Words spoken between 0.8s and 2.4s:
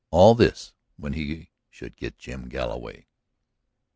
when he should get